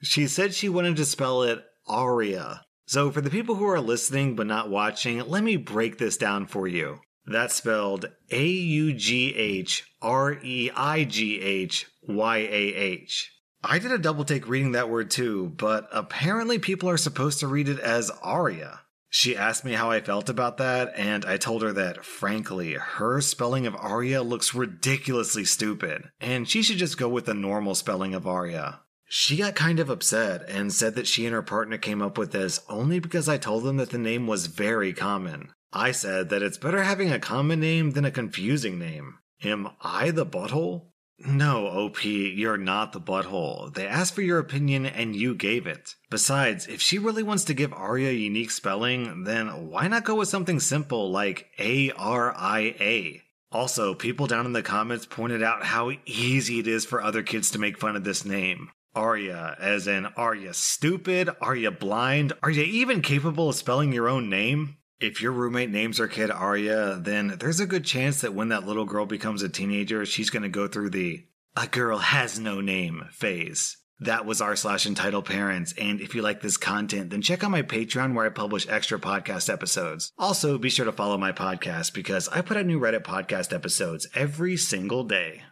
she 0.02 0.28
said 0.28 0.54
she 0.54 0.68
wanted 0.68 0.96
to 0.98 1.06
spell 1.06 1.44
it 1.44 1.64
Aria. 1.88 2.66
So, 2.88 3.12
for 3.12 3.22
the 3.22 3.30
people 3.30 3.56
who 3.56 3.66
are 3.66 3.80
listening 3.80 4.36
but 4.36 4.48
not 4.48 4.72
watching, 4.72 5.20
let 5.30 5.44
me 5.44 5.56
break 5.56 6.00
this 6.00 6.18
down 6.18 6.48
for 6.48 6.68
you. 6.68 7.00
That's 7.26 7.56
spelled 7.56 8.08
A 8.32 8.46
U 8.46 8.94
G 8.94 9.36
H 9.36 9.84
R 10.02 10.34
E 10.42 10.72
I 10.76 11.04
G 11.04 11.42
H 11.42 11.88
Y 12.08 12.38
A 12.38 12.74
H. 12.76 13.32
I 13.64 13.78
did 13.78 13.92
a 13.92 13.98
double 13.98 14.24
take 14.24 14.48
reading 14.48 14.72
that 14.72 14.90
word 14.90 15.12
too, 15.12 15.54
but 15.58 15.90
apparently 15.92 16.60
people 16.60 16.90
are 16.90 16.98
supposed 16.98 17.40
to 17.40 17.48
read 17.48 17.68
it 17.68 17.80
as 17.80 18.10
Aria. 18.24 18.82
She 19.12 19.36
asked 19.36 19.66
me 19.66 19.74
how 19.74 19.90
I 19.90 20.02
felt 20.02 20.30
about 20.30 20.58
that, 20.58 20.94
and 20.96 21.26
I 21.26 21.38
told 21.38 21.64
her 21.64 21.74
that, 21.74 22.06
frankly, 22.06 22.74
her 22.74 23.22
spelling 23.22 23.66
of 23.66 23.76
Arya 23.76 24.22
looks 24.22 24.54
ridiculously 24.54 25.46
stupid, 25.46 26.12
and 26.22 26.48
she 26.48 26.62
should 26.62 26.78
just 26.78 26.98
go 26.98 27.10
with 27.10 27.26
the 27.26 27.34
normal 27.34 27.74
spelling 27.74 28.14
of 28.14 28.28
Arya. 28.28 28.82
She 29.08 29.38
got 29.38 29.56
kind 29.56 29.80
of 29.80 29.90
upset 29.90 30.48
and 30.48 30.72
said 30.72 30.94
that 30.94 31.08
she 31.08 31.26
and 31.26 31.34
her 31.34 31.42
partner 31.42 31.80
came 31.80 32.04
up 32.04 32.20
with 32.20 32.32
this 32.32 32.62
only 32.70 33.00
because 33.00 33.28
I 33.28 33.38
told 33.38 33.64
them 33.64 33.78
that 33.78 33.90
the 33.90 33.98
name 33.98 34.28
was 34.28 34.46
very 34.46 34.94
common. 34.94 35.52
I 35.72 35.92
said 35.92 36.30
that 36.30 36.42
it's 36.42 36.58
better 36.58 36.84
having 36.84 37.12
a 37.12 37.20
common 37.20 37.60
name 37.60 37.92
than 37.92 38.06
a 38.06 38.12
confusing 38.12 38.80
name. 38.80 39.20
Am 39.44 39.70
I 39.82 40.12
the 40.12 40.26
butthole? 40.26 40.88
No, 41.20 41.68
OP, 41.68 42.06
you're 42.06 42.58
not 42.58 42.94
the 42.94 43.02
butthole. 43.02 43.74
They 43.74 43.86
asked 43.86 44.16
for 44.16 44.22
your 44.22 44.40
opinion 44.40 44.86
and 44.86 45.16
you 45.16 45.36
gave 45.36 45.68
it. 45.68 45.96
Besides, 46.10 46.68
if 46.68 46.82
she 46.82 46.98
really 46.98 47.24
wants 47.24 47.44
to 47.46 47.54
give 47.54 47.74
Arya 47.74 48.12
unique 48.12 48.52
spelling, 48.52 49.26
then 49.26 49.70
why 49.70 49.90
not 49.90 50.06
go 50.06 50.16
with 50.16 50.30
something 50.30 50.62
simple 50.62 51.12
like 51.12 51.48
A 51.60 51.92
R 51.92 52.34
I 52.36 52.76
A? 52.80 53.22
Also, 53.52 53.96
people 53.96 54.28
down 54.28 54.46
in 54.46 54.54
the 54.54 54.62
comments 54.62 55.06
pointed 55.06 55.44
out 55.44 55.66
how 55.66 55.92
easy 56.06 56.60
it 56.60 56.68
is 56.68 56.86
for 56.86 57.02
other 57.02 57.24
kids 57.24 57.52
to 57.52 57.60
make 57.60 57.78
fun 57.78 57.96
of 57.96 58.04
this 58.04 58.24
name. 58.24 58.70
Arya, 58.96 59.56
as 59.60 59.88
in, 59.88 60.06
are 60.18 60.36
you 60.36 60.54
stupid? 60.54 61.30
Are 61.42 61.56
you 61.56 61.72
blind? 61.72 62.34
Are 62.42 62.50
you 62.50 62.64
even 62.64 63.02
capable 63.02 63.50
of 63.50 63.56
spelling 63.56 63.92
your 63.92 64.08
own 64.08 64.30
name? 64.30 64.78
If 65.00 65.22
your 65.22 65.32
roommate 65.32 65.70
names 65.70 65.98
her 65.98 66.10
kid 66.10 66.30
Arya, 66.30 67.00
then 67.02 67.38
there's 67.40 67.62
a 67.62 67.66
good 67.66 67.86
chance 67.86 68.20
that 68.20 68.34
when 68.34 68.50
that 68.50 68.66
little 68.66 68.84
girl 68.84 69.06
becomes 69.06 69.42
a 69.42 69.48
teenager, 69.48 70.06
she's 70.06 70.30
going 70.30 70.44
to 70.44 70.50
go 70.50 70.68
through 70.68 70.90
the 70.90 71.26
a 71.56 71.68
girl 71.68 71.98
has 71.98 72.40
no 72.40 72.62
name 72.62 73.06
phase. 73.12 73.78
That 74.02 74.26
was 74.26 74.42
r 74.42 74.56
slash 74.56 74.86
entitled 74.86 75.26
parents. 75.26 75.74
And 75.78 76.00
if 76.00 76.16
you 76.16 76.22
like 76.22 76.42
this 76.42 76.58
content, 76.58 77.10
then 77.10 77.22
check 77.22 77.44
out 77.44 77.52
my 77.52 77.62
Patreon 77.62 78.14
where 78.14 78.26
I 78.26 78.30
publish 78.30 78.68
extra 78.70 79.00
podcast 79.00 79.52
episodes. 79.52 80.12
Also, 80.18 80.58
be 80.58 80.70
sure 80.70 80.86
to 80.86 80.92
follow 80.92 81.18
my 81.18 81.32
podcast 81.32 81.94
because 81.94 82.28
I 82.30 82.42
put 82.42 82.58
out 82.58 82.66
new 82.66 82.80
Reddit 82.80 83.04
podcast 83.04 83.54
episodes 83.54 84.08
every 84.14 84.58
single 84.58 85.04
day. 85.06 85.44